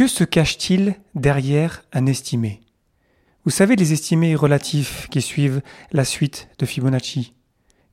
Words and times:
Que 0.00 0.06
se 0.06 0.24
cache-t-il 0.24 0.94
derrière 1.14 1.82
un 1.92 2.06
estimé? 2.06 2.62
Vous 3.44 3.50
savez 3.50 3.76
les 3.76 3.92
estimés 3.92 4.34
relatifs 4.34 5.08
qui 5.10 5.20
suivent 5.20 5.60
la 5.92 6.06
suite 6.06 6.48
de 6.58 6.64
Fibonacci 6.64 7.34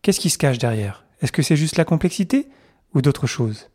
Qu'est-ce 0.01 0.21
qui 0.21 0.29
se 0.29 0.37
cache 0.37 0.57
derrière? 0.57 1.03
Est-ce 1.21 1.33
que 1.33 1.41
c'est 1.41 1.57
juste 1.57 1.75
la 1.75 1.83
complexité 1.83 2.47
ou 2.93 3.01
d'autres 3.01 3.27
choses? 3.27 3.69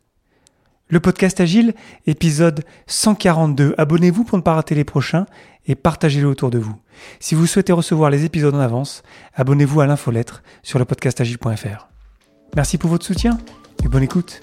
Le 0.87 0.99
podcast 0.99 1.41
Agile, 1.41 1.75
épisode 2.07 2.63
142. 2.87 3.75
Abonnez-vous 3.77 4.23
pour 4.23 4.39
ne 4.39 4.43
pas 4.43 4.55
rater 4.55 4.73
les 4.73 4.83
prochains 4.83 5.27
et 5.67 5.75
partagez-le 5.75 6.27
autour 6.27 6.49
de 6.49 6.57
vous. 6.57 6.81
Si 7.19 7.35
vous 7.35 7.45
souhaitez 7.45 7.71
recevoir 7.71 8.09
les 8.09 8.25
épisodes 8.25 8.55
en 8.55 8.59
avance, 8.59 9.03
abonnez-vous 9.35 9.79
à 9.81 9.85
l'infolettre 9.85 10.41
sur 10.63 10.79
le 10.79 10.85
podcastagile.fr. 10.85 11.87
Merci 12.55 12.79
pour 12.79 12.89
votre 12.89 13.05
soutien 13.05 13.37
et 13.85 13.87
bonne 13.87 14.01
écoute. 14.01 14.41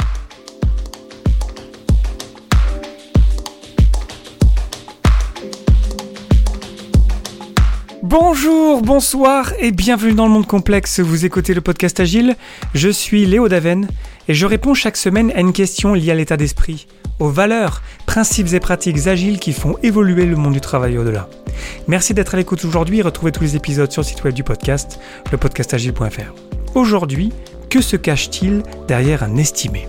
Bonjour, 8.10 8.82
bonsoir 8.82 9.52
et 9.60 9.70
bienvenue 9.70 10.14
dans 10.14 10.26
le 10.26 10.32
monde 10.32 10.48
complexe. 10.48 10.98
Vous 10.98 11.24
écoutez 11.24 11.54
le 11.54 11.60
podcast 11.60 12.00
Agile. 12.00 12.34
Je 12.74 12.88
suis 12.88 13.24
Léo 13.24 13.48
Daven 13.48 13.86
et 14.26 14.34
je 14.34 14.46
réponds 14.46 14.74
chaque 14.74 14.96
semaine 14.96 15.30
à 15.36 15.38
une 15.38 15.52
question 15.52 15.94
liée 15.94 16.10
à 16.10 16.16
l'état 16.16 16.36
d'esprit, 16.36 16.88
aux 17.20 17.28
valeurs, 17.28 17.82
principes 18.06 18.52
et 18.52 18.58
pratiques 18.58 19.06
agiles 19.06 19.38
qui 19.38 19.52
font 19.52 19.76
évoluer 19.84 20.26
le 20.26 20.34
monde 20.34 20.54
du 20.54 20.60
travail 20.60 20.98
au-delà. 20.98 21.28
Merci 21.86 22.12
d'être 22.12 22.34
à 22.34 22.38
l'écoute 22.38 22.64
aujourd'hui. 22.64 23.00
Retrouvez 23.00 23.30
tous 23.30 23.44
les 23.44 23.54
épisodes 23.54 23.92
sur 23.92 24.02
le 24.02 24.06
site 24.08 24.24
web 24.24 24.34
du 24.34 24.42
podcast, 24.42 24.98
lepodcastagile.fr. 25.30 26.34
Aujourd'hui, 26.74 27.32
que 27.68 27.80
se 27.80 27.94
cache-t-il 27.94 28.64
derrière 28.88 29.22
un 29.22 29.36
estimé? 29.36 29.86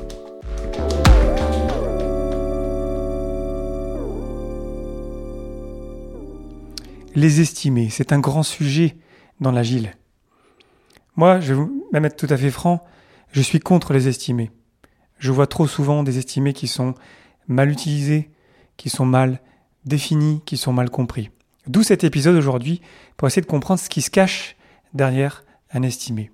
Les 7.14 7.42
estimés, 7.42 7.90
c'est 7.90 8.14
un 8.14 8.20
grand 8.20 8.44
sujet 8.44 8.95
dans 9.42 9.52
l'agile. 9.52 9.98
Moi, 11.18 11.42
je 11.42 11.53
vais 11.53 11.59
vous 11.59 11.86
mettre 11.92 12.16
tout 12.16 12.28
à 12.30 12.38
fait 12.38 12.52
franc, 12.52 12.86
je 13.34 13.42
suis 13.42 13.59
contre 13.59 13.92
les 13.92 14.08
estimés. 14.08 14.50
Je 15.18 15.31
vois 15.31 15.48
trop 15.48 15.68
souvent 15.68 16.03
des 16.03 16.18
estimés 16.18 16.53
qui 16.53 16.68
sont 16.68 16.95
mal 17.48 17.70
utilisés, 17.70 18.31
qui 18.78 18.90
sont 18.90 19.06
mal 19.06 19.42
définis, 19.84 20.42
qui 20.45 20.56
sont 20.56 20.72
mal 20.72 20.90
compris. 20.90 21.31
D'où 21.68 21.84
cet 21.84 22.06
épisode 22.06 22.38
aujourd'hui 22.38 22.81
pour 23.18 23.28
essayer 23.28 23.42
de 23.42 23.48
comprendre 23.48 23.81
ce 23.81 23.90
qui 23.90 24.02
se 24.02 24.09
cache 24.09 24.56
derrière 24.94 25.44
un 25.73 25.84
estimé. 25.84 26.31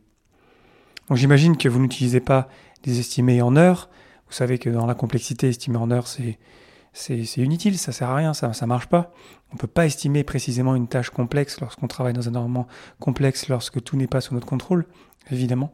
J'imagine 1.12 1.58
que 1.58 1.69
vous 1.69 1.80
n'utilisez 1.80 2.19
pas 2.19 2.50
des 2.84 3.00
estimés 3.00 3.41
en 3.41 3.56
heures. 3.56 3.89
Vous 4.28 4.34
savez 4.34 4.59
que 4.59 4.69
dans 4.69 4.86
la 4.86 4.94
complexité, 4.94 5.50
estimer 5.50 5.78
en 5.78 5.89
heures, 5.89 6.08
c'est 6.08 6.38
c'est 6.98 7.38
inutile, 7.38 7.78
ça 7.78 7.92
sert 7.92 8.09
à 8.09 8.16
rien, 8.16 8.34
ça 8.34 8.50
ne 8.50 8.66
marche 8.66 8.88
pas. 8.88 9.12
On 9.52 9.56
ne 9.56 9.59
peut 9.59 9.67
pas 9.67 9.86
estimer 9.86 10.23
précisément 10.23 10.76
une 10.76 10.88
tâche 10.88 11.09
complexe 11.12 11.62
lorsqu'on 11.62 11.88
travaille 11.88 12.14
dans 12.14 12.28
un 12.28 12.31
environnement 12.31 12.67
complexe, 13.00 13.50
lorsque 13.50 13.84
tout 13.84 13.95
n'est 13.95 14.08
pas 14.08 14.20
sous 14.20 14.34
notre 14.34 14.48
contrôle, 14.48 14.86
évidemment. 15.31 15.73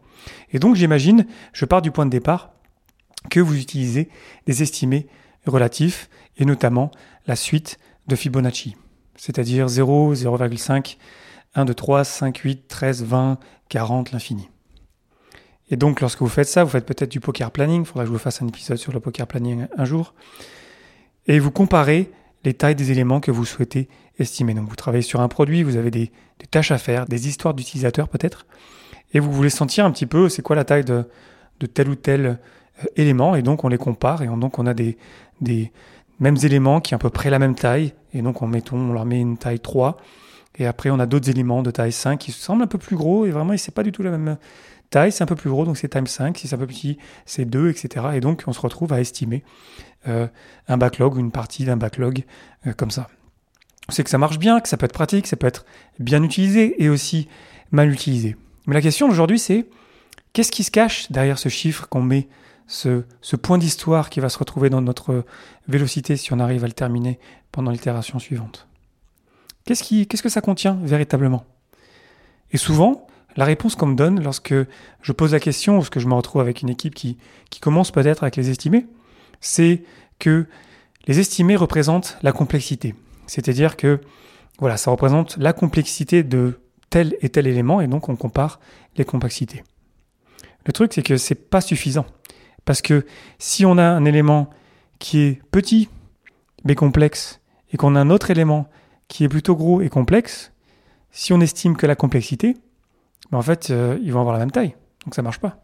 Et 0.51 0.59
donc 0.59 0.75
j'imagine, 0.75 1.25
je 1.53 1.65
pars 1.65 1.81
du 1.81 1.91
point 1.91 2.05
de 2.05 2.11
départ, 2.11 2.51
que 3.29 3.39
vous 3.39 3.57
utilisez 3.57 4.09
des 4.47 4.63
estimés 4.63 5.07
relatifs, 5.45 6.09
et 6.37 6.45
notamment 6.45 6.91
la 7.25 7.37
suite 7.37 7.79
de 8.07 8.17
Fibonacci, 8.17 8.75
c'est-à-dire 9.15 9.69
0, 9.69 10.15
0,5, 10.15 10.97
1, 11.55 11.65
2, 11.65 11.73
3, 11.73 12.03
5, 12.03 12.37
8, 12.37 12.67
13, 12.67 13.03
20, 13.03 13.37
40, 13.69 14.11
l'infini. 14.11 14.49
Et 15.69 15.77
donc 15.77 16.01
lorsque 16.01 16.19
vous 16.19 16.27
faites 16.27 16.49
ça, 16.49 16.65
vous 16.65 16.69
faites 16.69 16.85
peut-être 16.85 17.11
du 17.11 17.21
poker 17.21 17.49
planning, 17.51 17.83
il 17.83 17.85
faudra 17.85 18.03
que 18.03 18.07
je 18.07 18.11
vous 18.11 18.19
fasse 18.19 18.41
un 18.41 18.47
épisode 18.47 18.77
sur 18.77 18.91
le 18.91 18.99
poker 18.99 19.25
planning 19.25 19.67
un 19.77 19.85
jour 19.85 20.13
et 21.27 21.39
vous 21.39 21.51
comparez 21.51 22.11
les 22.43 22.53
tailles 22.53 22.75
des 22.75 22.91
éléments 22.91 23.19
que 23.19 23.31
vous 23.31 23.45
souhaitez 23.45 23.87
estimer. 24.19 24.53
Donc 24.53 24.69
vous 24.69 24.75
travaillez 24.75 25.01
sur 25.01 25.21
un 25.21 25.27
produit, 25.27 25.63
vous 25.63 25.77
avez 25.77 25.91
des, 25.91 26.11
tâches 26.51 26.71
à 26.71 26.77
faire, 26.77 27.05
des 27.05 27.27
histoires 27.27 27.53
d'utilisateurs 27.53 28.09
peut-être, 28.09 28.45
et 29.13 29.19
vous 29.19 29.31
voulez 29.31 29.49
sentir 29.49 29.85
un 29.85 29.91
petit 29.91 30.05
peu 30.05 30.27
c'est 30.27 30.41
quoi 30.41 30.55
la 30.55 30.65
taille 30.65 30.83
de, 30.83 31.05
tel 31.73 31.87
ou 31.87 31.95
tel 31.95 32.25
euh, 32.25 32.85
élément, 32.97 33.35
et 33.35 33.41
donc 33.41 33.63
on 33.63 33.69
les 33.69 33.77
compare, 33.77 34.21
et 34.23 34.27
donc 34.27 34.59
on 34.59 34.67
a 34.67 34.73
des, 34.73 34.97
mêmes 36.19 36.37
éléments 36.43 36.81
qui 36.81 36.93
ont 36.93 36.97
à 36.97 36.99
peu 36.99 37.09
près 37.09 37.29
la 37.29 37.39
même 37.39 37.55
taille, 37.55 37.93
et 38.13 38.21
donc 38.21 38.41
on, 38.41 38.51
on 38.71 38.93
leur 38.93 39.05
met 39.05 39.19
une 39.21 39.37
taille 39.37 39.59
3, 39.59 39.97
et 40.57 40.65
après 40.65 40.89
on 40.89 40.99
a 40.99 41.05
d'autres 41.05 41.29
éléments 41.29 41.63
de 41.63 41.71
taille 41.71 41.93
5 41.93 42.19
qui 42.19 42.31
semblent 42.33 42.63
un 42.63 42.67
peu 42.67 42.77
plus 42.77 42.97
gros, 42.97 43.25
et 43.25 43.31
vraiment 43.31 43.55
c'est 43.57 43.73
pas 43.73 43.83
du 43.83 43.93
tout 43.93 44.03
la 44.03 44.11
même 44.11 44.37
taille, 44.89 45.13
c'est 45.13 45.23
un 45.23 45.27
peu 45.27 45.35
plus 45.35 45.49
gros, 45.49 45.63
donc 45.63 45.77
c'est 45.77 45.87
time 45.87 46.07
5, 46.07 46.37
si 46.37 46.47
c'est 46.49 46.55
un 46.55 46.59
peu 46.59 46.67
petit, 46.67 46.97
c'est 47.25 47.45
2, 47.45 47.69
etc. 47.69 48.05
Et 48.15 48.19
donc 48.19 48.43
on 48.47 48.53
se 48.53 48.59
retrouve 48.59 48.91
à 48.91 48.99
estimer 48.99 49.43
un 50.05 50.77
backlog 50.77 51.15
ou 51.15 51.19
une 51.19 51.31
partie 51.31 51.65
d'un 51.65 51.77
backlog 51.77 52.23
euh, 52.67 52.73
comme 52.73 52.91
ça. 52.91 53.07
C'est 53.89 54.03
que 54.03 54.09
ça 54.09 54.17
marche 54.17 54.39
bien, 54.39 54.59
que 54.59 54.69
ça 54.69 54.77
peut 54.77 54.85
être 54.85 54.93
pratique, 54.93 55.27
ça 55.27 55.35
peut 55.35 55.47
être 55.47 55.65
bien 55.99 56.23
utilisé 56.23 56.81
et 56.81 56.89
aussi 56.89 57.27
mal 57.71 57.91
utilisé. 57.91 58.37
Mais 58.65 58.73
la 58.73 58.81
question 58.81 59.09
d'aujourd'hui, 59.09 59.39
c'est 59.39 59.65
qu'est-ce 60.31 60.51
qui 60.51 60.63
se 60.63 60.71
cache 60.71 61.11
derrière 61.11 61.37
ce 61.37 61.49
chiffre 61.49 61.87
qu'on 61.89 62.01
met, 62.01 62.29
ce, 62.67 63.03
point 63.41 63.57
d'histoire 63.57 64.09
qui 64.09 64.21
va 64.21 64.29
se 64.29 64.37
retrouver 64.37 64.69
dans 64.69 64.81
notre 64.81 65.25
vélocité 65.67 66.15
si 66.15 66.31
on 66.31 66.39
arrive 66.39 66.63
à 66.63 66.67
le 66.67 66.73
terminer 66.73 67.19
pendant 67.51 67.71
l'itération 67.71 68.19
suivante? 68.19 68.67
Qu'est-ce 69.65 70.23
que 70.23 70.29
ça 70.29 70.41
contient 70.41 70.77
véritablement? 70.81 71.45
Et 72.51 72.57
souvent, 72.57 73.07
la 73.35 73.45
réponse 73.45 73.75
qu'on 73.75 73.87
me 73.87 73.95
donne 73.95 74.23
lorsque 74.23 74.53
je 75.01 75.11
pose 75.11 75.33
la 75.33 75.39
question 75.39 75.79
ou 75.79 75.83
que 75.83 75.99
je 75.99 76.07
me 76.07 76.13
retrouve 76.13 76.41
avec 76.41 76.61
une 76.61 76.69
équipe 76.69 76.95
qui, 76.95 77.17
qui 77.49 77.59
commence 77.59 77.91
peut-être 77.91 78.23
avec 78.23 78.35
les 78.35 78.49
estimés, 78.49 78.85
c'est 79.43 79.83
que 80.19 80.47
les 81.05 81.19
estimés 81.19 81.55
représentent 81.55 82.17
la 82.23 82.31
complexité. 82.31 82.95
C'est-à-dire 83.27 83.77
que 83.77 83.99
voilà, 84.59 84.77
ça 84.77 84.89
représente 84.89 85.37
la 85.37 85.53
complexité 85.53 86.23
de 86.23 86.59
tel 86.89 87.15
et 87.21 87.29
tel 87.29 87.45
élément 87.45 87.81
et 87.81 87.87
donc 87.87 88.09
on 88.09 88.15
compare 88.15 88.59
les 88.95 89.05
complexités. 89.05 89.63
Le 90.65 90.73
truc 90.73 90.93
c'est 90.93 91.03
que 91.03 91.17
c'est 91.17 91.35
pas 91.35 91.61
suffisant 91.61 92.05
parce 92.65 92.81
que 92.81 93.05
si 93.37 93.65
on 93.65 93.77
a 93.77 93.83
un 93.83 94.05
élément 94.05 94.49
qui 94.99 95.19
est 95.19 95.41
petit 95.51 95.89
mais 96.63 96.75
complexe 96.75 97.41
et 97.71 97.77
qu'on 97.77 97.95
a 97.95 97.99
un 97.99 98.09
autre 98.09 98.31
élément 98.31 98.69
qui 99.09 99.25
est 99.25 99.29
plutôt 99.29 99.55
gros 99.55 99.81
et 99.81 99.89
complexe, 99.89 100.53
si 101.11 101.33
on 101.33 101.41
estime 101.41 101.75
que 101.75 101.85
la 101.85 101.95
complexité, 101.95 102.55
ben 103.31 103.39
en 103.39 103.41
fait, 103.41 103.69
euh, 103.69 103.99
ils 104.01 104.13
vont 104.13 104.21
avoir 104.21 104.33
la 104.33 104.39
même 104.39 104.51
taille. 104.51 104.75
Donc 105.05 105.15
ça 105.15 105.21
marche 105.21 105.39
pas. 105.39 105.57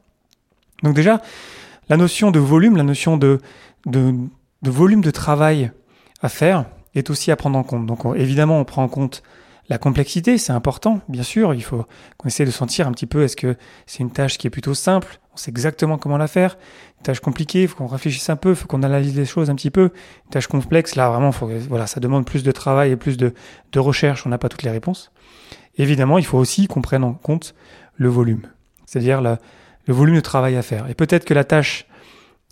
Donc 0.83 0.95
déjà, 0.95 1.21
la 1.89 1.97
notion 1.97 2.31
de 2.31 2.39
volume, 2.39 2.77
la 2.77 2.83
notion 2.83 3.17
de, 3.17 3.39
de, 3.85 4.13
volume 4.63 5.01
de 5.01 5.11
travail 5.11 5.71
à 6.21 6.29
faire 6.29 6.65
est 6.95 7.09
aussi 7.09 7.31
à 7.31 7.35
prendre 7.35 7.57
en 7.57 7.63
compte. 7.63 7.85
Donc 7.85 8.05
évidemment, 8.15 8.59
on 8.59 8.65
prend 8.65 8.83
en 8.83 8.89
compte 8.89 9.23
la 9.69 9.77
complexité, 9.77 10.39
c'est 10.39 10.51
important, 10.51 10.99
bien 11.07 11.21
sûr. 11.21 11.53
Il 11.53 11.63
faut 11.63 11.85
qu'on 12.17 12.27
essaie 12.27 12.45
de 12.45 12.51
sentir 12.51 12.87
un 12.87 12.91
petit 12.91 13.05
peu 13.05 13.23
est-ce 13.23 13.35
que 13.35 13.55
c'est 13.85 13.99
une 13.99 14.11
tâche 14.11 14.39
qui 14.39 14.47
est 14.47 14.49
plutôt 14.49 14.73
simple, 14.73 15.19
on 15.33 15.37
sait 15.37 15.51
exactement 15.51 15.99
comment 15.99 16.17
la 16.17 16.27
faire. 16.27 16.57
Tâche 17.03 17.19
compliquée, 17.19 17.61
il 17.61 17.67
faut 17.67 17.77
qu'on 17.77 17.87
réfléchisse 17.87 18.29
un 18.29 18.35
peu, 18.35 18.49
il 18.49 18.55
faut 18.55 18.67
qu'on 18.67 18.81
analyse 18.81 19.15
les 19.15 19.25
choses 19.25 19.51
un 19.51 19.55
petit 19.55 19.69
peu. 19.69 19.91
Tâche 20.31 20.47
complexe, 20.47 20.95
là 20.95 21.09
vraiment, 21.09 21.31
faut, 21.31 21.49
voilà, 21.69 21.85
ça 21.85 21.99
demande 21.99 22.25
plus 22.25 22.43
de 22.43 22.51
travail 22.51 22.91
et 22.91 22.95
plus 22.95 23.15
de, 23.15 23.33
de 23.71 23.79
recherche, 23.79 24.25
on 24.25 24.29
n'a 24.29 24.39
pas 24.39 24.49
toutes 24.49 24.63
les 24.63 24.71
réponses. 24.71 25.11
Évidemment, 25.77 26.17
il 26.17 26.25
faut 26.25 26.39
aussi 26.39 26.67
qu'on 26.67 26.81
prenne 26.81 27.03
en 27.03 27.13
compte 27.13 27.53
le 27.95 28.09
volume, 28.09 28.41
c'est-à-dire 28.87 29.21
le 29.21 29.93
volume 29.93 30.15
de 30.15 30.21
travail 30.21 30.57
à 30.57 30.63
faire. 30.63 30.89
Et 30.89 30.95
peut-être 30.95 31.25
que 31.25 31.35
la 31.35 31.43
tâche, 31.43 31.85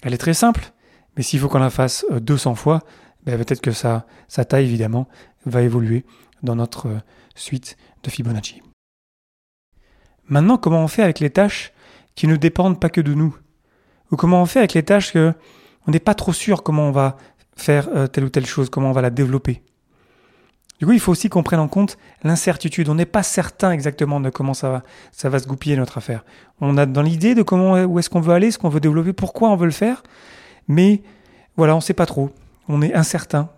elle 0.03 0.13
est 0.13 0.19
très 0.19 0.35
simple, 0.35 0.71
mais 1.17 1.23
s'il 1.23 1.39
faut 1.39 1.49
qu'on 1.49 1.59
la 1.59 1.69
fasse 1.69 2.05
200 2.11 2.51
euh, 2.51 2.55
fois, 2.55 2.83
ben 3.25 3.37
peut-être 3.37 3.61
que 3.61 3.71
sa, 3.71 4.05
sa 4.27 4.45
taille, 4.45 4.65
évidemment, 4.65 5.07
va 5.45 5.63
évoluer 5.63 6.05
dans 6.43 6.55
notre 6.55 6.87
euh, 6.87 6.99
suite 7.35 7.75
de 8.03 8.09
Fibonacci. 8.09 8.61
Maintenant, 10.29 10.57
comment 10.57 10.83
on 10.83 10.87
fait 10.87 11.03
avec 11.03 11.19
les 11.19 11.29
tâches 11.29 11.73
qui 12.15 12.27
ne 12.27 12.35
dépendent 12.35 12.79
pas 12.79 12.89
que 12.89 13.01
de 13.01 13.13
nous? 13.13 13.35
Ou 14.11 14.15
comment 14.15 14.41
on 14.41 14.45
fait 14.45 14.59
avec 14.59 14.73
les 14.73 14.83
tâches 14.83 15.11
que 15.11 15.33
on 15.87 15.91
n'est 15.91 15.99
pas 15.99 16.13
trop 16.13 16.33
sûr 16.33 16.63
comment 16.63 16.83
on 16.83 16.91
va 16.91 17.17
faire 17.55 17.89
euh, 17.95 18.07
telle 18.07 18.25
ou 18.25 18.29
telle 18.29 18.45
chose, 18.45 18.69
comment 18.69 18.89
on 18.89 18.93
va 18.93 19.01
la 19.01 19.09
développer? 19.09 19.63
Du 20.79 20.85
coup, 20.85 20.91
il 20.91 20.99
faut 20.99 21.11
aussi 21.11 21.27
qu'on 21.27 21.41
prenne 21.41 21.59
en 21.59 21.67
compte 21.67 21.97
l'incertitude. 22.23 22.87
On 22.89 22.95
n'est 22.95 23.07
pas 23.07 23.23
certain 23.23 23.71
exactement 23.71 24.19
de 24.19 24.29
comment 24.29 24.53
ça 24.53 24.69
va, 24.69 24.83
ça 25.11 25.27
va 25.27 25.39
se 25.39 25.47
goupiller 25.47 25.75
notre 25.75 25.97
affaire. 25.97 26.23
On 26.61 26.77
a 26.77 26.85
dans 26.85 27.01
l'idée 27.01 27.33
de 27.33 27.41
comment, 27.41 27.83
où 27.83 27.97
est-ce 27.97 28.11
qu'on 28.11 28.21
veut 28.21 28.33
aller, 28.33 28.51
ce 28.51 28.59
qu'on 28.59 28.69
veut 28.69 28.79
développer, 28.79 29.11
pourquoi 29.13 29.49
on 29.49 29.55
veut 29.55 29.65
le 29.65 29.71
faire, 29.71 30.03
mais 30.67 31.01
voilà, 31.55 31.73
on 31.73 31.77
ne 31.77 31.81
sait 31.81 31.93
pas 31.93 32.05
trop. 32.05 32.31
On 32.67 32.81
est 32.81 32.93
incertain. 32.93 33.49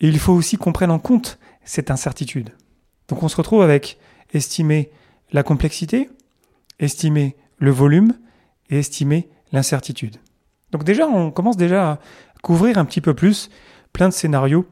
Et 0.00 0.08
il 0.08 0.18
faut 0.18 0.32
aussi 0.32 0.56
qu'on 0.56 0.72
prenne 0.72 0.90
en 0.90 0.98
compte 0.98 1.38
cette 1.64 1.90
incertitude. 1.90 2.50
Donc 3.08 3.22
on 3.22 3.28
se 3.28 3.36
retrouve 3.36 3.62
avec 3.62 3.98
estimer 4.32 4.90
la 5.32 5.42
complexité, 5.42 6.10
estimer 6.78 7.36
le 7.58 7.70
volume 7.70 8.14
et 8.70 8.78
estimer 8.78 9.28
l'incertitude. 9.52 10.16
Donc 10.70 10.84
déjà, 10.84 11.06
on 11.06 11.30
commence 11.30 11.56
déjà 11.56 11.92
à 11.92 11.98
couvrir 12.42 12.78
un 12.78 12.84
petit 12.84 13.00
peu 13.00 13.14
plus 13.14 13.50
plein 13.92 14.08
de 14.08 14.14
scénarios 14.14 14.66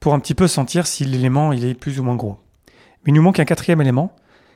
pour 0.00 0.14
un 0.14 0.20
petit 0.20 0.34
peu 0.34 0.46
sentir 0.46 0.86
si 0.86 1.04
l'élément 1.04 1.52
est 1.52 1.74
plus 1.74 1.98
ou 1.98 2.04
moins 2.04 2.16
gros. 2.16 2.38
Mais 3.04 3.10
il 3.10 3.14
nous 3.14 3.22
manque 3.22 3.40
un 3.40 3.44
quatrième 3.44 3.80
élément, 3.80 4.14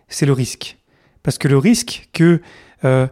c'est 0.08 0.26
le 0.26 0.32
risque. 0.32 0.78
Parce 1.22 1.38
que 1.38 1.48
le 1.48 1.58
risque 1.58 2.08
que 2.12 2.40
euh, 2.84 3.06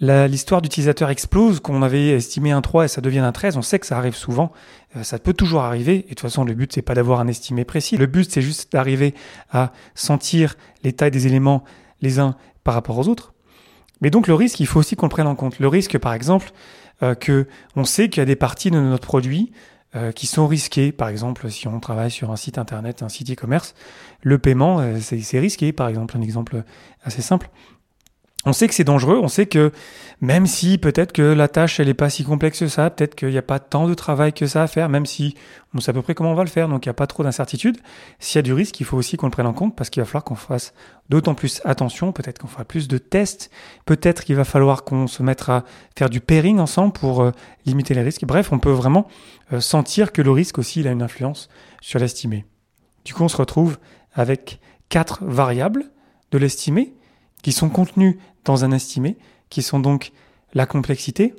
l'histoire 0.00 0.62
d'utilisateur 0.62 1.10
explose, 1.10 1.60
qu'on 1.60 1.82
avait 1.82 2.08
estimé 2.08 2.52
un 2.52 2.60
3 2.60 2.84
et 2.84 2.88
ça 2.88 3.00
devient 3.00 3.20
un 3.20 3.32
13, 3.32 3.56
on 3.56 3.62
sait 3.62 3.78
que 3.78 3.86
ça 3.86 3.96
arrive 3.96 4.14
souvent, 4.14 4.52
euh, 4.96 5.02
ça 5.02 5.18
peut 5.18 5.32
toujours 5.32 5.62
arriver, 5.62 5.98
et 5.98 6.02
de 6.02 6.08
toute 6.08 6.20
façon 6.20 6.44
le 6.44 6.54
but 6.54 6.72
c'est 6.72 6.82
pas 6.82 6.94
d'avoir 6.94 7.20
un 7.20 7.28
estimé 7.28 7.64
précis, 7.64 7.96
le 7.96 8.06
but 8.06 8.30
c'est 8.30 8.42
juste 8.42 8.72
d'arriver 8.72 9.14
à 9.50 9.72
sentir 9.94 10.56
l'état 10.84 11.10
des 11.10 11.26
éléments 11.26 11.64
les 12.02 12.18
uns 12.18 12.36
par 12.64 12.74
rapport 12.74 12.98
aux 12.98 13.08
autres. 13.08 13.32
Mais 14.02 14.10
donc 14.10 14.26
le 14.26 14.34
risque, 14.34 14.60
il 14.60 14.66
faut 14.66 14.80
aussi 14.80 14.94
qu'on 14.94 15.06
le 15.06 15.10
prenne 15.10 15.26
en 15.26 15.34
compte. 15.34 15.58
Le 15.58 15.68
risque 15.68 15.96
par 15.96 16.12
exemple, 16.12 16.50
euh, 17.02 17.14
que 17.14 17.46
on 17.74 17.84
sait 17.84 18.10
qu'il 18.10 18.20
y 18.20 18.22
a 18.22 18.26
des 18.26 18.36
parties 18.36 18.70
de 18.70 18.78
notre 18.78 19.06
produit 19.06 19.52
euh, 19.94 20.12
qui 20.12 20.26
sont 20.26 20.46
risquées, 20.46 20.92
par 20.92 21.08
exemple 21.08 21.50
si 21.50 21.68
on 21.68 21.80
travaille 21.80 22.10
sur 22.10 22.30
un 22.30 22.36
site 22.36 22.58
internet, 22.58 23.02
un 23.02 23.08
site 23.08 23.30
e-commerce, 23.30 23.74
le 24.20 24.38
paiement 24.38 24.82
c'est 25.00 25.38
risqué, 25.38 25.72
par 25.72 25.88
exemple 25.88 26.18
un 26.18 26.20
exemple 26.20 26.64
assez 27.02 27.22
simple 27.22 27.48
on 28.46 28.52
sait 28.52 28.68
que 28.68 28.74
c'est 28.74 28.84
dangereux, 28.84 29.18
on 29.20 29.28
sait 29.28 29.46
que 29.46 29.72
même 30.20 30.46
si 30.46 30.78
peut-être 30.78 31.12
que 31.12 31.20
la 31.20 31.48
tâche 31.48 31.80
elle 31.80 31.88
est 31.88 31.94
pas 31.94 32.08
si 32.08 32.24
complexe 32.24 32.60
que 32.60 32.68
ça, 32.68 32.88
peut-être 32.88 33.16
qu'il 33.16 33.28
n'y 33.28 33.38
a 33.38 33.42
pas 33.42 33.58
tant 33.58 33.88
de 33.88 33.94
travail 33.94 34.32
que 34.32 34.46
ça 34.46 34.62
à 34.62 34.66
faire, 34.68 34.88
même 34.88 35.04
si 35.04 35.34
on 35.74 35.80
sait 35.80 35.90
à 35.90 35.92
peu 35.92 36.00
près 36.00 36.14
comment 36.14 36.30
on 36.30 36.36
va 36.36 36.44
le 36.44 36.48
faire, 36.48 36.68
donc 36.68 36.86
il 36.86 36.88
n'y 36.88 36.92
a 36.92 36.94
pas 36.94 37.08
trop 37.08 37.24
d'incertitude. 37.24 37.76
S'il 38.20 38.38
y 38.38 38.38
a 38.38 38.42
du 38.42 38.52
risque, 38.52 38.78
il 38.80 38.86
faut 38.86 38.96
aussi 38.96 39.16
qu'on 39.16 39.26
le 39.26 39.32
prenne 39.32 39.48
en 39.48 39.52
compte 39.52 39.74
parce 39.74 39.90
qu'il 39.90 40.00
va 40.00 40.06
falloir 40.06 40.22
qu'on 40.22 40.36
fasse 40.36 40.72
d'autant 41.08 41.34
plus 41.34 41.60
attention, 41.64 42.12
peut-être 42.12 42.38
qu'on 42.38 42.46
fera 42.46 42.64
plus 42.64 42.86
de 42.86 42.98
tests, 42.98 43.50
peut-être 43.84 44.24
qu'il 44.24 44.36
va 44.36 44.44
falloir 44.44 44.84
qu'on 44.84 45.08
se 45.08 45.24
mette 45.24 45.48
à 45.48 45.64
faire 45.98 46.08
du 46.08 46.20
pairing 46.20 46.60
ensemble 46.60 46.92
pour 46.92 47.22
euh, 47.22 47.32
limiter 47.66 47.94
les 47.94 48.02
risques. 48.02 48.24
Bref, 48.24 48.52
on 48.52 48.60
peut 48.60 48.70
vraiment 48.70 49.08
euh, 49.52 49.60
sentir 49.60 50.12
que 50.12 50.22
le 50.22 50.30
risque 50.30 50.58
aussi 50.58 50.86
a 50.86 50.92
une 50.92 51.02
influence 51.02 51.48
sur 51.80 51.98
l'estimé. 51.98 52.46
Du 53.04 53.12
coup, 53.12 53.24
on 53.24 53.28
se 53.28 53.36
retrouve 53.36 53.78
avec 54.14 54.60
quatre 54.88 55.24
variables 55.24 55.90
de 56.30 56.38
l'estimé 56.38 56.94
qui 57.42 57.52
sont 57.52 57.68
contenues 57.68 58.18
dans 58.44 58.64
un 58.64 58.72
estimé, 58.72 59.16
qui 59.50 59.62
sont 59.62 59.80
donc 59.80 60.12
la 60.54 60.66
complexité, 60.66 61.34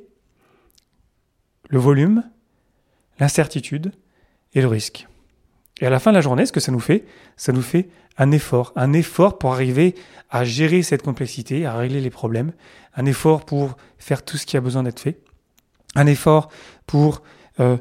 le 1.68 1.78
volume, 1.78 2.24
l'incertitude 3.18 3.92
et 4.54 4.60
le 4.60 4.68
risque. 4.68 5.06
Et 5.80 5.86
à 5.86 5.90
la 5.90 5.98
fin 5.98 6.10
de 6.10 6.16
la 6.16 6.20
journée, 6.20 6.46
ce 6.46 6.52
que 6.52 6.60
ça 6.60 6.72
nous 6.72 6.80
fait, 6.80 7.04
ça 7.36 7.52
nous 7.52 7.62
fait 7.62 7.88
un 8.16 8.32
effort, 8.32 8.72
un 8.74 8.92
effort 8.92 9.38
pour 9.38 9.52
arriver 9.52 9.94
à 10.30 10.44
gérer 10.44 10.82
cette 10.82 11.02
complexité, 11.02 11.66
à 11.66 11.76
régler 11.76 12.00
les 12.00 12.10
problèmes, 12.10 12.52
un 12.96 13.06
effort 13.06 13.44
pour 13.44 13.76
faire 13.98 14.24
tout 14.24 14.36
ce 14.36 14.46
qui 14.46 14.56
a 14.56 14.60
besoin 14.60 14.82
d'être 14.82 15.00
fait, 15.00 15.20
un 15.94 16.06
effort 16.06 16.48
pour 16.86 17.22
euh, 17.60 17.76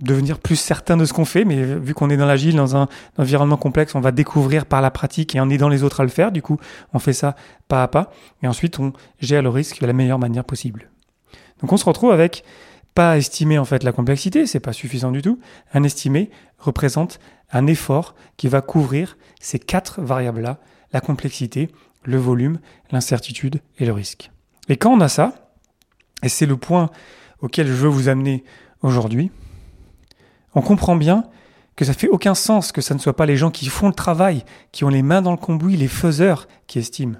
devenir 0.00 0.38
plus 0.38 0.56
certain 0.56 0.96
de 0.96 1.04
ce 1.04 1.12
qu'on 1.12 1.24
fait, 1.24 1.44
mais 1.44 1.62
vu 1.62 1.94
qu'on 1.94 2.10
est 2.10 2.16
dans 2.16 2.26
l'agile, 2.26 2.56
dans 2.56 2.76
un 2.76 2.88
environnement 3.16 3.56
complexe, 3.56 3.94
on 3.94 4.00
va 4.00 4.10
découvrir 4.10 4.66
par 4.66 4.82
la 4.82 4.90
pratique 4.90 5.34
et 5.34 5.40
en 5.40 5.48
aidant 5.50 5.68
les 5.68 5.82
autres 5.82 6.00
à 6.00 6.02
le 6.02 6.08
faire. 6.08 6.32
Du 6.32 6.42
coup, 6.42 6.58
on 6.92 6.98
fait 6.98 7.12
ça 7.12 7.36
pas 7.68 7.82
à 7.82 7.88
pas, 7.88 8.12
et 8.42 8.48
ensuite 8.48 8.78
on 8.78 8.92
gère 9.20 9.42
le 9.42 9.50
risque 9.50 9.80
de 9.80 9.86
la 9.86 9.92
meilleure 9.92 10.18
manière 10.18 10.44
possible. 10.44 10.90
Donc 11.60 11.72
on 11.72 11.76
se 11.76 11.84
retrouve 11.84 12.10
avec 12.10 12.44
pas 12.94 13.16
estimer 13.16 13.58
en 13.58 13.64
fait 13.64 13.82
la 13.82 13.92
complexité, 13.92 14.46
c'est 14.46 14.60
pas 14.60 14.72
suffisant 14.72 15.10
du 15.10 15.22
tout. 15.22 15.38
Un 15.72 15.82
estimé 15.82 16.30
représente 16.58 17.18
un 17.52 17.66
effort 17.66 18.14
qui 18.36 18.48
va 18.48 18.60
couvrir 18.60 19.16
ces 19.40 19.58
quatre 19.58 20.00
variables-là, 20.00 20.58
la 20.92 21.00
complexité, 21.00 21.70
le 22.04 22.18
volume, 22.18 22.58
l'incertitude 22.90 23.60
et 23.78 23.86
le 23.86 23.92
risque. 23.92 24.30
Et 24.68 24.76
quand 24.76 24.92
on 24.92 25.00
a 25.00 25.08
ça, 25.08 25.50
et 26.22 26.28
c'est 26.28 26.46
le 26.46 26.56
point 26.56 26.90
auquel 27.40 27.66
je 27.66 27.72
veux 27.72 27.88
vous 27.88 28.08
amener 28.08 28.44
aujourd'hui, 28.82 29.30
on 30.54 30.60
comprend 30.60 30.96
bien 30.96 31.24
que 31.76 31.84
ça 31.84 31.92
fait 31.92 32.08
aucun 32.08 32.34
sens 32.34 32.72
que 32.72 32.80
ça 32.80 32.94
ne 32.94 33.00
soit 33.00 33.16
pas 33.16 33.26
les 33.26 33.36
gens 33.36 33.50
qui 33.50 33.66
font 33.66 33.88
le 33.88 33.94
travail, 33.94 34.44
qui 34.72 34.84
ont 34.84 34.88
les 34.88 35.02
mains 35.02 35.22
dans 35.22 35.32
le 35.32 35.36
cambouis, 35.36 35.76
les 35.76 35.88
faiseurs, 35.88 36.46
qui 36.66 36.78
estiment. 36.78 37.16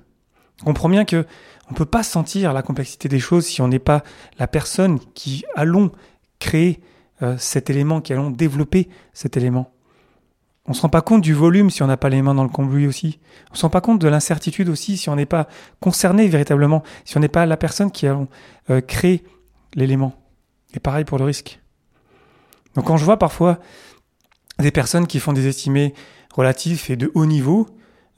On 0.62 0.66
comprend 0.66 0.88
bien 0.88 1.04
que 1.04 1.26
on 1.70 1.74
peut 1.74 1.86
pas 1.86 2.02
sentir 2.02 2.52
la 2.52 2.62
complexité 2.62 3.08
des 3.08 3.18
choses 3.18 3.46
si 3.46 3.62
on 3.62 3.68
n'est 3.68 3.78
pas 3.78 4.02
la 4.38 4.46
personne 4.46 5.00
qui 5.14 5.44
allons 5.56 5.90
créer 6.38 6.80
euh, 7.22 7.36
cet 7.38 7.70
élément, 7.70 8.00
qui 8.00 8.12
allons 8.12 8.30
développer 8.30 8.88
cet 9.12 9.36
élément. 9.36 9.70
On 10.66 10.72
ne 10.72 10.76
se 10.76 10.82
rend 10.82 10.88
pas 10.88 11.02
compte 11.02 11.20
du 11.20 11.34
volume 11.34 11.70
si 11.70 11.82
on 11.82 11.86
n'a 11.86 11.96
pas 11.96 12.08
les 12.08 12.22
mains 12.22 12.34
dans 12.34 12.42
le 12.42 12.48
cambouis 12.48 12.86
aussi. 12.86 13.18
On 13.50 13.54
ne 13.54 13.58
se 13.58 13.62
rend 13.62 13.70
pas 13.70 13.80
compte 13.80 14.00
de 14.00 14.08
l'incertitude 14.08 14.68
aussi 14.68 14.96
si 14.96 15.08
on 15.10 15.16
n'est 15.16 15.26
pas 15.26 15.48
concerné 15.80 16.28
véritablement, 16.28 16.82
si 17.04 17.16
on 17.16 17.20
n'est 17.20 17.28
pas 17.28 17.46
la 17.46 17.56
personne 17.56 17.90
qui 17.90 18.06
allons 18.06 18.28
euh, 18.70 18.80
créer 18.80 19.24
l'élément. 19.74 20.14
Et 20.74 20.80
pareil 20.80 21.04
pour 21.04 21.18
le 21.18 21.24
risque. 21.24 21.60
Donc 22.74 22.86
quand 22.86 22.96
je 22.96 23.04
vois 23.04 23.18
parfois 23.18 23.58
des 24.58 24.70
personnes 24.70 25.06
qui 25.06 25.20
font 25.20 25.32
des 25.32 25.46
estimés 25.46 25.94
relatifs 26.34 26.90
et 26.90 26.96
de 26.96 27.10
haut 27.14 27.26
niveau, 27.26 27.66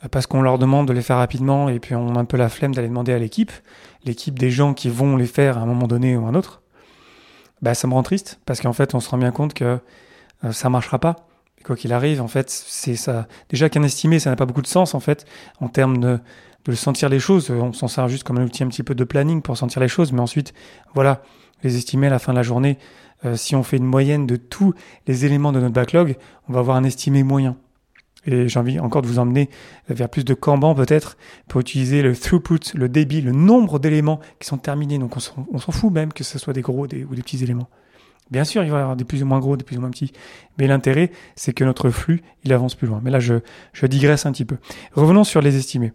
euh, 0.05 0.09
parce 0.09 0.27
qu'on 0.27 0.43
leur 0.43 0.59
demande 0.59 0.89
de 0.89 0.93
les 0.93 1.03
faire 1.03 1.17
rapidement 1.17 1.69
et 1.69 1.79
puis 1.79 1.95
on 1.95 2.15
a 2.15 2.19
un 2.19 2.25
peu 2.25 2.37
la 2.37 2.49
flemme 2.49 2.75
d'aller 2.75 2.89
demander 2.89 3.13
à 3.13 3.19
l'équipe, 3.19 3.53
l'équipe 4.05 4.39
des 4.39 4.51
gens 4.51 4.75
qui 4.75 4.89
vont 4.89 5.17
les 5.17 5.27
faire 5.27 5.59
à 5.59 5.63
un 5.63 5.67
moment 5.67 5.87
donné 5.87 6.17
ou 6.17 6.27
à 6.27 6.29
un 6.29 6.35
autre, 6.35 6.63
bah 7.63 7.75
ça 7.75 7.89
me 7.89 7.95
rend 7.95 8.03
triste 8.03 8.41
parce 8.47 8.61
qu'en 8.61 8.73
fait 8.73 8.95
on 8.95 9.01
se 9.01 9.09
rend 9.09 9.19
bien 9.19 9.33
compte 9.33 9.55
que 9.55 9.79
euh, 10.45 10.53
ça 10.53 10.69
marchera 10.69 10.99
pas. 10.99 11.17
quoi 11.65 11.77
qu'il 11.77 11.93
arrive, 11.93 12.21
en 12.21 12.29
fait, 12.29 12.51
c'est 12.51 12.97
ça. 12.97 13.27
Déjà 13.49 13.69
qu'un 13.69 13.83
estimé, 13.83 14.19
ça 14.19 14.31
n'a 14.31 14.37
pas 14.37 14.47
beaucoup 14.47 14.63
de 14.63 14.67
sens 14.67 14.95
en 14.95 15.01
fait 15.01 15.25
en 15.61 15.69
termes 15.69 15.99
de 15.99 16.21
sentir 16.75 17.09
les 17.09 17.21
choses. 17.21 17.51
On 17.51 17.73
s'en 17.73 17.89
sert 17.89 18.09
juste 18.09 18.25
comme 18.25 18.39
un 18.39 18.45
outil 18.45 18.63
un 18.65 18.69
petit 18.69 18.83
peu 18.83 18.95
de 18.95 19.05
planning 19.05 19.41
pour 19.41 19.57
sentir 19.57 19.81
les 19.81 19.89
choses, 19.89 20.13
mais 20.13 20.21
ensuite, 20.21 20.53
voilà, 20.95 21.23
les 21.63 21.77
estimer 21.77 22.09
à 22.09 22.11
la 22.11 22.19
fin 22.19 22.33
de 22.33 22.37
la 22.37 22.43
journée, 22.43 22.79
euh, 23.25 23.37
si 23.37 23.57
on 23.57 23.63
fait 23.63 23.77
une 23.77 23.85
moyenne 23.85 24.27
de 24.27 24.37
tous 24.37 24.75
les 25.07 25.25
éléments 25.25 25.53
de 25.53 25.61
notre 25.61 25.75
backlog, 25.75 26.17
on 26.49 26.53
va 26.53 26.61
avoir 26.61 26.77
un 26.77 26.85
estimé 26.85 27.23
moyen. 27.23 27.57
Et 28.27 28.49
j'ai 28.49 28.59
envie 28.59 28.81
encore 28.81 29.03
de 29.03 29.07
vous 29.07 29.21
emmener 29.21 29.49
vers 29.89 30.09
plus 30.09 30.25
de 30.25 30.35
Kanban 30.35 30.75
peut-être 30.75 31.17
pour 31.47 31.61
utiliser 31.61 32.03
le 32.03 32.17
throughput, 32.17 32.75
le 32.75 32.89
débit, 32.89 33.21
le 33.21 33.31
nombre 33.31 33.79
d'éléments 33.79 34.19
qui 34.41 34.49
sont 34.49 34.59
terminés. 34.59 34.99
Donc 34.99 35.17
on 35.17 35.21
s'en 35.21 35.73
fout 35.73 35.93
même 35.93 36.13
que 36.13 36.25
ce 36.25 36.39
soit 36.39 36.53
des 36.53 36.63
gros 36.63 36.85
ou 36.85 36.87
des 36.89 37.23
petits 37.23 37.43
éléments. 37.45 37.69
Bien 38.31 38.43
sûr, 38.43 38.65
il 38.65 38.71
va 38.73 38.79
y 38.79 38.81
avoir 38.81 38.97
des 38.97 39.05
plus 39.05 39.23
ou 39.23 39.27
moins 39.27 39.39
gros, 39.39 39.57
des 39.57 39.65
plus 39.65 39.77
ou 39.77 39.81
moins 39.81 39.91
petits. 39.91 40.13
Mais 40.59 40.67
l'intérêt, 40.67 41.13
c'est 41.37 41.53
que 41.53 41.63
notre 41.63 41.91
flux, 41.91 42.23
il 42.43 42.53
avance 42.53 42.75
plus 42.75 42.89
loin. 42.89 43.01
Mais 43.05 43.11
là, 43.11 43.21
je, 43.21 43.35
je 43.73 43.87
digresse 43.87 44.27
un 44.27 44.33
petit 44.33 44.45
peu. 44.45 44.57
Revenons 44.95 45.23
sur 45.23 45.41
les 45.41 45.57
estimés. 45.57 45.93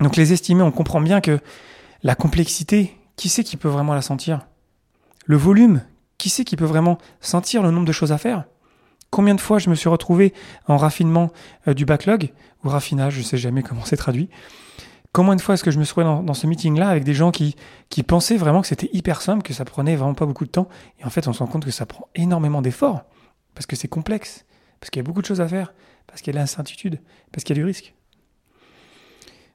Donc 0.00 0.16
les 0.16 0.32
estimés, 0.32 0.62
on 0.62 0.72
comprend 0.72 1.02
bien 1.02 1.20
que 1.20 1.38
la 2.02 2.14
complexité, 2.14 2.96
qui 3.16 3.28
sait 3.28 3.44
qui 3.44 3.58
peut 3.58 3.68
vraiment 3.68 3.94
la 3.94 4.02
sentir? 4.02 4.46
Le 5.24 5.36
volume, 5.36 5.82
qui 6.18 6.28
sait 6.28 6.44
qui 6.44 6.56
peut 6.56 6.64
vraiment 6.64 6.98
sentir 7.20 7.62
le 7.62 7.70
nombre 7.70 7.86
de 7.86 7.92
choses 7.92 8.12
à 8.12 8.18
faire? 8.18 8.44
Combien 9.10 9.34
de 9.34 9.40
fois 9.40 9.58
je 9.58 9.70
me 9.70 9.74
suis 9.74 9.88
retrouvé 9.88 10.34
en 10.66 10.76
raffinement 10.76 11.30
euh, 11.68 11.74
du 11.74 11.84
backlog, 11.84 12.32
ou 12.64 12.68
raffinage, 12.68 13.14
je 13.14 13.18
ne 13.20 13.24
sais 13.24 13.36
jamais 13.36 13.62
comment 13.64 13.84
c'est 13.84 13.96
traduit. 13.96 14.28
Combien 15.12 15.36
de 15.36 15.40
fois 15.40 15.54
est-ce 15.54 15.62
que 15.62 15.70
je 15.70 15.78
me 15.78 15.84
suis 15.84 15.92
retrouvé 15.92 16.26
dans, 16.26 16.34
ce 16.34 16.46
meeting-là 16.46 16.88
avec 16.88 17.04
des 17.04 17.14
gens 17.14 17.30
qui, 17.30 17.54
pensaient 18.06 18.36
vraiment 18.36 18.60
que 18.60 18.66
c'était 18.66 18.90
hyper 18.92 19.22
simple, 19.22 19.42
que 19.42 19.54
ça 19.54 19.64
prenait 19.64 19.94
vraiment 19.94 20.14
pas 20.14 20.26
beaucoup 20.26 20.44
de 20.44 20.50
temps, 20.50 20.68
et 21.00 21.04
en 21.04 21.10
fait 21.10 21.28
on 21.28 21.32
se 21.32 21.38
rend 21.38 21.46
compte 21.46 21.64
que 21.64 21.70
ça 21.70 21.86
prend 21.86 22.08
énormément 22.16 22.62
d'efforts, 22.62 23.04
parce 23.54 23.66
que 23.66 23.76
c'est 23.76 23.86
complexe, 23.86 24.44
parce 24.80 24.90
qu'il 24.90 24.98
y 24.98 25.04
a 25.04 25.06
beaucoup 25.06 25.22
de 25.22 25.26
choses 25.26 25.40
à 25.40 25.46
faire, 25.46 25.72
parce 26.08 26.20
qu'il 26.20 26.32
y 26.32 26.36
a 26.36 26.38
de 26.38 26.42
l'incertitude, 26.42 27.00
parce 27.30 27.44
qu'il 27.44 27.56
y 27.56 27.60
a 27.60 27.62
du 27.62 27.64
risque. 27.64 27.94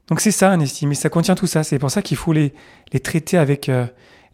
Donc 0.08 0.20
c'est 0.20 0.30
ça 0.30 0.50
un 0.50 0.60
estime, 0.60 0.94
ça 0.94 1.10
contient 1.10 1.34
tout 1.34 1.46
ça, 1.46 1.62
c'est 1.62 1.78
pour 1.78 1.90
ça 1.90 2.00
qu'il 2.00 2.16
faut 2.16 2.32
les, 2.32 2.54
les 2.94 3.00
traiter 3.00 3.36
avec... 3.36 3.68
Euh, 3.68 3.86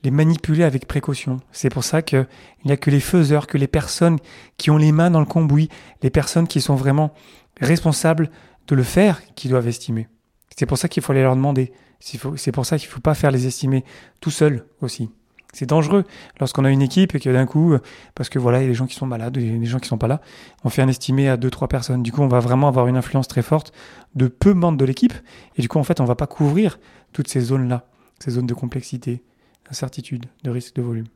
les 0.05 0.11
manipuler 0.11 0.65
avec 0.65 0.87
précaution. 0.87 1.41
C'est 1.53 1.71
pour 1.71 1.85
ça 1.85 2.03
qu'il 2.03 2.27
n'y 2.65 2.73
a 2.73 2.77
que 2.77 2.91
les 2.91 3.01
faiseurs, 3.01 3.47
que 3.47 3.59
les 3.59 3.67
personnes 3.67 4.19
qui 4.57 4.71
ont 4.71 4.77
les 4.77 4.93
mains 4.93 5.11
dans 5.11 5.21
le 5.21 5.27
cambouis, 5.27 5.69
les 6.03 6.11
personnes 6.11 6.47
qui 6.47 6.61
sont 6.61 6.77
vraiment 6.77 7.13
responsables 7.61 8.31
de 8.69 8.75
le 8.75 8.83
faire, 8.83 9.23
qui 9.35 9.49
doivent 9.49 9.69
estimer. 9.69 10.09
C'est 10.57 10.67
pour 10.67 10.79
ça 10.79 10.89
qu'il 10.89 11.03
faut 11.03 11.13
aller 11.13 11.23
leur 11.23 11.37
demander. 11.37 11.73
C'est 12.01 12.53
pour 12.53 12.67
ça 12.67 12.79
qu'il 12.79 12.89
ne 12.89 12.93
faut 12.93 13.01
pas 13.01 13.15
faire 13.15 13.31
les 13.31 13.47
estimer 13.47 13.85
tout 14.21 14.31
seul 14.31 14.67
aussi. 14.81 15.11
C'est 15.53 15.67
dangereux 15.67 16.05
lorsqu'on 16.39 16.67
a 16.67 16.71
une 16.71 16.83
équipe 16.83 17.15
et 17.15 17.21
que 17.21 17.31
d'un 17.31 17.47
coup, 17.47 17.75
parce 18.15 18.29
que 18.29 18.39
voilà, 18.39 18.59
il 18.59 18.63
y 18.63 18.65
a 18.67 18.69
des 18.69 18.75
gens 18.75 18.87
qui 18.87 18.95
sont 18.95 19.07
malades, 19.07 19.37
il 19.39 19.53
y 19.53 19.57
a 19.57 19.59
des 19.59 19.65
gens 19.65 19.79
qui 19.79 19.89
sont 19.89 19.97
pas 19.97 20.09
là, 20.09 20.21
on 20.65 20.69
fait 20.69 20.83
un 20.83 20.89
estimé 20.89 21.31
à 21.31 21.39
deux 21.39 21.51
trois 21.51 21.67
personnes. 21.67 22.03
Du 22.03 22.13
coup, 22.13 22.21
on 22.21 22.29
va 22.29 22.41
vraiment 22.41 22.69
avoir 22.69 22.89
une 22.89 22.97
influence 22.97 23.27
très 23.27 23.41
forte 23.41 23.73
de 24.15 24.29
peu 24.29 24.53
membres 24.53 24.77
de 24.77 24.85
l'équipe 24.85 25.15
et 25.57 25.63
du 25.63 25.69
coup, 25.69 25.79
en 25.79 25.85
fait, 25.85 26.01
on 26.01 26.05
va 26.05 26.15
pas 26.15 26.27
couvrir 26.27 26.79
toutes 27.13 27.29
ces 27.29 27.41
zones-là, 27.41 27.87
ces 28.19 28.33
zones 28.33 28.47
de 28.47 28.53
complexité, 28.53 29.23
incertitude, 29.71 30.27
de 30.45 30.51
risque 30.51 30.75
de 30.77 30.83
volume. 30.83 31.07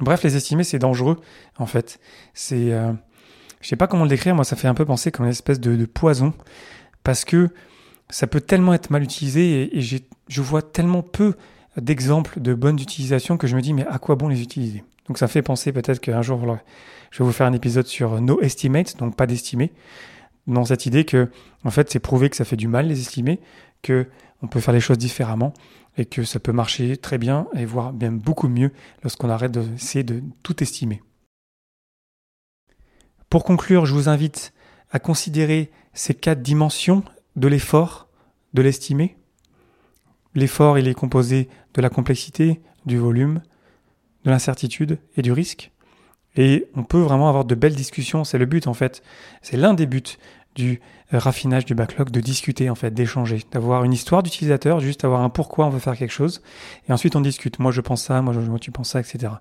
Bref, 0.00 0.22
les 0.22 0.36
estimés, 0.36 0.64
c'est 0.64 0.78
dangereux, 0.78 1.20
en 1.58 1.66
fait. 1.66 1.98
C'est, 2.34 2.72
euh, 2.72 2.92
je 3.60 3.68
sais 3.68 3.76
pas 3.76 3.86
comment 3.86 4.04
le 4.04 4.10
décrire, 4.10 4.34
moi, 4.34 4.44
ça 4.44 4.56
fait 4.56 4.68
un 4.68 4.74
peu 4.74 4.84
penser 4.84 5.10
comme 5.10 5.26
une 5.26 5.32
espèce 5.32 5.60
de, 5.60 5.84
poison, 5.86 6.32
parce 7.02 7.24
que 7.24 7.48
ça 8.10 8.26
peut 8.26 8.40
tellement 8.40 8.74
être 8.74 8.90
mal 8.90 9.02
utilisé 9.02 9.76
et, 9.76 9.80
je 10.28 10.42
vois 10.42 10.62
tellement 10.62 11.02
peu 11.02 11.34
d'exemples 11.76 12.40
de 12.40 12.54
bonnes 12.54 12.78
utilisations 12.78 13.36
que 13.36 13.46
je 13.46 13.56
me 13.56 13.62
dis, 13.62 13.72
mais 13.72 13.86
à 13.86 13.98
quoi 13.98 14.14
bon 14.14 14.28
les 14.28 14.42
utiliser? 14.42 14.84
Donc 15.06 15.16
ça 15.16 15.26
fait 15.26 15.42
penser 15.42 15.72
peut-être 15.72 16.00
qu'un 16.00 16.20
jour, 16.22 16.40
je 17.10 17.22
vais 17.22 17.24
vous 17.24 17.32
faire 17.32 17.46
un 17.46 17.54
épisode 17.54 17.86
sur 17.86 18.20
no 18.20 18.40
estimates, 18.40 18.98
donc 18.98 19.16
pas 19.16 19.26
d'estimer, 19.26 19.72
dans 20.46 20.64
cette 20.64 20.86
idée 20.86 21.04
que, 21.04 21.30
en 21.64 21.70
fait, 21.70 21.90
c'est 21.90 21.98
prouvé 21.98 22.30
que 22.30 22.36
ça 22.36 22.44
fait 22.44 22.56
du 22.56 22.68
mal 22.68 22.86
les 22.86 23.00
estimer, 23.00 23.40
que 23.82 24.06
on 24.42 24.46
peut 24.46 24.60
faire 24.60 24.74
les 24.74 24.80
choses 24.80 24.98
différemment 24.98 25.52
et 25.98 26.06
que 26.06 26.24
ça 26.24 26.40
peut 26.40 26.52
marcher 26.52 26.96
très 26.96 27.18
bien 27.18 27.48
et 27.54 27.66
voire 27.66 27.92
bien 27.92 28.12
beaucoup 28.12 28.48
mieux 28.48 28.72
lorsqu'on 29.02 29.28
arrête 29.28 29.52
d'essayer 29.52 30.04
de 30.04 30.22
tout 30.42 30.62
estimer. 30.62 31.02
Pour 33.28 33.44
conclure, 33.44 33.84
je 33.84 33.92
vous 33.92 34.08
invite 34.08 34.54
à 34.90 35.00
considérer 35.00 35.70
ces 35.92 36.14
quatre 36.14 36.40
dimensions 36.40 37.02
de 37.36 37.48
l'effort, 37.48 38.08
de 38.54 38.62
l'estimer. 38.62 39.16
L'effort, 40.34 40.78
il 40.78 40.88
est 40.88 40.94
composé 40.94 41.48
de 41.74 41.82
la 41.82 41.90
complexité, 41.90 42.62
du 42.86 42.96
volume, 42.96 43.42
de 44.24 44.30
l'incertitude 44.30 44.98
et 45.16 45.22
du 45.22 45.32
risque. 45.32 45.72
Et 46.36 46.68
on 46.74 46.84
peut 46.84 47.00
vraiment 47.00 47.28
avoir 47.28 47.44
de 47.44 47.54
belles 47.54 47.74
discussions, 47.74 48.22
c'est 48.22 48.38
le 48.38 48.46
but 48.46 48.66
en 48.66 48.74
fait. 48.74 49.02
C'est 49.42 49.56
l'un 49.56 49.74
des 49.74 49.86
buts 49.86 50.02
du 50.58 50.80
euh, 51.14 51.18
raffinage 51.18 51.64
du 51.64 51.74
backlog, 51.74 52.10
de 52.10 52.20
discuter 52.20 52.68
en 52.68 52.74
fait, 52.74 52.92
d'échanger, 52.92 53.40
d'avoir 53.52 53.84
une 53.84 53.92
histoire 53.92 54.22
d'utilisateur, 54.22 54.80
juste 54.80 55.04
avoir 55.04 55.22
un 55.22 55.30
pourquoi 55.30 55.66
on 55.66 55.70
veut 55.70 55.78
faire 55.78 55.96
quelque 55.96 56.12
chose, 56.12 56.42
et 56.88 56.92
ensuite 56.92 57.16
on 57.16 57.20
discute. 57.20 57.58
Moi 57.60 57.70
je 57.70 57.80
pense 57.80 58.02
ça, 58.02 58.20
moi, 58.20 58.34
tu 58.60 58.72
penses 58.72 58.90
ça, 58.90 59.00
etc. 59.00 59.32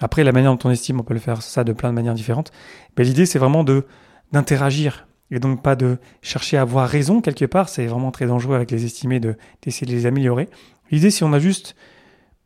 Après 0.00 0.24
la 0.24 0.32
manière 0.32 0.54
dont 0.56 0.68
on 0.68 0.72
estime, 0.72 0.98
on 0.98 1.04
peut 1.04 1.14
le 1.14 1.20
faire 1.20 1.42
ça 1.42 1.62
de 1.62 1.72
plein 1.72 1.90
de 1.90 1.94
manières 1.94 2.14
différentes. 2.14 2.52
Mais 2.96 3.04
l'idée 3.04 3.26
c'est 3.26 3.38
vraiment 3.38 3.64
de 3.64 3.84
d'interagir 4.32 5.06
et 5.30 5.38
donc 5.38 5.62
pas 5.62 5.76
de 5.76 5.98
chercher 6.22 6.56
à 6.56 6.62
avoir 6.62 6.88
raison 6.88 7.20
quelque 7.20 7.44
part. 7.44 7.68
C'est 7.68 7.86
vraiment 7.86 8.10
très 8.10 8.26
dangereux 8.26 8.56
avec 8.56 8.70
les 8.70 8.84
estimés 8.84 9.20
de 9.20 9.36
d'essayer 9.62 9.86
de 9.86 9.92
les 9.92 10.06
améliorer. 10.06 10.48
L'idée 10.90 11.10
si 11.10 11.22
on 11.22 11.32
a 11.32 11.38
juste 11.38 11.76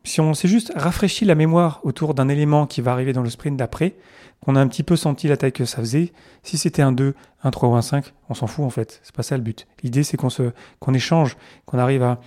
si 0.04 0.21
on 0.21 0.35
s'est 0.35 0.49
juste 0.49 0.73
rafraîchi 0.75 1.25
la 1.25 1.35
mémoire 1.35 1.80
autour 1.83 2.14
d'un 2.14 2.28
élément 2.28 2.66
qui 2.66 2.80
va 2.80 2.92
arriver 2.92 3.12
dans 3.12 3.23
le 3.23 3.30
sprint 3.30 3.57
d'après, 3.57 3.95
qu'on 4.40 4.57
a 4.57 4.61
un 4.61 4.69
petit 4.69 4.83
peu 4.83 4.97
senti 4.97 5.28
la 5.28 5.37
taille 5.37 5.52
que 5.52 5.64
ça 5.64 5.78
faisait, 5.78 6.12
si 6.42 6.57
c'était 6.57 6.83
un 6.83 6.92
2, 6.92 7.14
un 7.42 7.50
3 7.50 7.69
ou 7.69 7.75
un 7.75 7.83
5, 7.83 8.14
on 8.28 8.35
s'en 8.35 8.47
fout 8.47 8.64
en 8.64 8.71
fait. 8.71 9.00
C'est 9.02 9.14
pas 9.14 9.23
ça 9.23 9.37
le 9.37 9.42
but. 9.42 9.66
L'idée 9.83 10.02
c'est 10.02 10.16
qu'on 10.16 10.30
se, 10.30 10.52
qu'on 10.78 10.95
échange, 10.95 11.37
qu'on 11.66 11.78
arrive 11.78 12.02
à, 12.02 12.21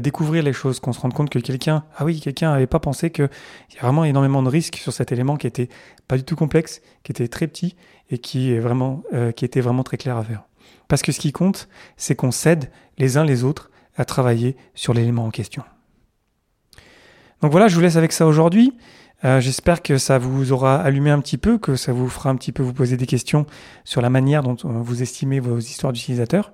découvrir 0.00 0.44
les 0.44 0.52
choses, 0.52 0.78
qu'on 0.78 0.92
se 0.92 1.00
rende 1.00 1.12
compte 1.12 1.28
que 1.28 1.40
quelqu'un, 1.40 1.82
ah 1.96 2.04
oui, 2.04 2.20
quelqu'un 2.20 2.52
n'avait 2.52 2.68
pas 2.68 2.78
pensé 2.78 3.10
qu'il 3.10 3.28
y 3.74 3.78
a 3.78 3.80
vraiment 3.82 4.04
énormément 4.04 4.44
de 4.44 4.48
risques 4.48 4.76
sur 4.76 4.92
cet 4.92 5.10
élément 5.10 5.36
qui 5.36 5.48
était 5.48 5.68
pas 6.06 6.16
du 6.16 6.22
tout 6.22 6.36
complexe, 6.36 6.82
qui 7.02 7.10
était 7.10 7.26
très 7.26 7.48
petit 7.48 7.74
et 8.08 8.18
qui 8.18 8.52
est 8.52 8.60
vraiment, 8.60 9.02
euh, 9.12 9.32
qui 9.32 9.44
était 9.44 9.60
vraiment 9.60 9.82
très 9.82 9.96
clair 9.96 10.16
à 10.16 10.22
faire. 10.22 10.44
Parce 10.86 11.02
que 11.02 11.10
ce 11.10 11.18
qui 11.18 11.32
compte, 11.32 11.68
c'est 11.96 12.14
qu'on 12.14 12.30
s'aide 12.30 12.70
les 12.98 13.16
uns 13.16 13.24
les 13.24 13.42
autres 13.42 13.70
à 13.96 14.04
travailler 14.04 14.56
sur 14.74 14.94
l'élément 14.94 15.24
en 15.24 15.30
question. 15.30 15.64
Donc 17.42 17.52
voilà, 17.52 17.68
je 17.68 17.74
vous 17.74 17.80
laisse 17.80 17.96
avec 17.96 18.12
ça 18.12 18.26
aujourd'hui. 18.26 18.72
Euh, 19.24 19.40
j'espère 19.40 19.82
que 19.82 19.98
ça 19.98 20.18
vous 20.18 20.52
aura 20.52 20.76
allumé 20.80 21.10
un 21.10 21.20
petit 21.20 21.38
peu, 21.38 21.58
que 21.58 21.76
ça 21.76 21.92
vous 21.92 22.08
fera 22.08 22.30
un 22.30 22.36
petit 22.36 22.52
peu 22.52 22.62
vous 22.62 22.72
poser 22.72 22.96
des 22.96 23.06
questions 23.06 23.46
sur 23.84 24.00
la 24.00 24.10
manière 24.10 24.42
dont 24.42 24.56
euh, 24.64 24.68
vous 24.80 25.02
estimez 25.02 25.40
vos 25.40 25.58
histoires 25.58 25.92
d'utilisateurs. 25.92 26.52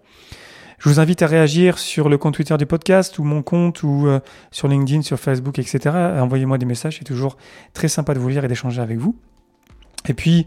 Je 0.78 0.88
vous 0.88 1.00
invite 1.00 1.22
à 1.22 1.26
réagir 1.26 1.78
sur 1.78 2.08
le 2.08 2.18
compte 2.18 2.34
Twitter 2.34 2.56
du 2.56 2.66
podcast 2.66 3.18
ou 3.18 3.24
mon 3.24 3.42
compte 3.42 3.82
ou 3.82 4.06
euh, 4.06 4.20
sur 4.50 4.68
LinkedIn, 4.68 5.02
sur 5.02 5.18
Facebook, 5.18 5.58
etc. 5.58 5.78
Envoyez-moi 6.18 6.58
des 6.58 6.66
messages, 6.66 6.98
c'est 6.98 7.04
toujours 7.04 7.36
très 7.74 7.88
sympa 7.88 8.12
de 8.12 8.18
vous 8.18 8.28
lire 8.28 8.44
et 8.44 8.48
d'échanger 8.48 8.80
avec 8.80 8.98
vous. 8.98 9.14
Et 10.06 10.12
puis, 10.12 10.46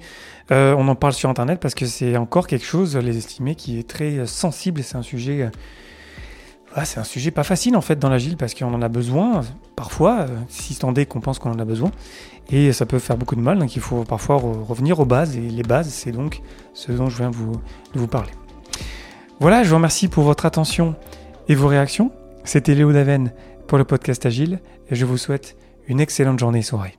on 0.51 0.88
en 0.88 0.94
parle 0.94 1.13
sur 1.13 1.32
Internet 1.32 1.60
parce 1.60 1.74
que 1.74 1.88
c'est 1.88 2.15
encore 2.15 2.46
quelque 2.46 2.65
chose, 2.65 2.96
les 2.96 3.17
estimés, 3.17 3.56
qui 3.56 3.79
est 3.79 3.89
très 3.89 4.27
sensible 4.27 4.82
et 4.82 4.84
c'est 4.84 4.98
un 4.98 5.01
sujet 5.01 5.50
ah, 6.79 6.86
c'est 6.86 7.00
un 7.00 7.03
sujet 7.03 7.31
pas 7.31 7.43
facile 7.43 7.75
en 7.75 7.81
fait 7.81 7.98
dans 7.98 8.10
l'agile 8.10 8.38
parce 8.38 8.53
qu'on 8.53 8.72
en 8.72 8.81
a 8.84 8.88
besoin 8.88 9.41
parfois, 9.75 10.22
euh, 10.22 10.27
si 10.48 10.75
tant 10.75 10.93
est 10.93 11.07
qu'on 11.07 11.22
pense 11.22 11.39
qu'on 11.39 11.51
en 11.51 11.60
a 11.60 11.65
besoin, 11.65 11.91
et 12.51 12.72
ça 12.72 12.86
peut 12.86 13.00
faire 13.00 13.17
beaucoup 13.17 13.36
de 13.36 13.41
mal, 13.41 13.57
donc 13.57 13.75
il 13.75 13.81
faut 13.81 14.03
parfois 14.03 14.38
revenir 14.38 15.00
aux 15.00 15.05
bases, 15.05 15.36
et 15.36 15.41
les 15.41 15.63
bases, 15.63 15.89
c'est 15.89 16.12
donc 16.12 16.41
ce 16.74 16.91
dont 16.91 17.10
je 17.10 17.17
viens 17.17 17.31
vous, 17.31 17.53
de 17.93 18.00
vous 18.00 18.07
parler. 18.07 18.31
Voilà, 19.39 19.63
je 19.63 19.69
vous 19.69 19.75
remercie 19.75 20.07
pour 20.07 20.24
votre 20.24 20.46
attention 20.46 20.96
et 21.48 21.55
vos 21.55 21.67
réactions. 21.67 22.12
C'était 22.43 22.75
Léo 22.75 22.91
Daven 22.93 23.31
pour 23.67 23.77
le 23.77 23.84
podcast 23.84 24.25
Agile, 24.25 24.60
et 24.89 24.96
je 24.96 25.05
vous 25.05 25.17
souhaite 25.17 25.57
une 25.88 26.00
excellente 26.00 26.39
journée 26.39 26.60
et 26.60 26.63
soirée. 26.63 26.98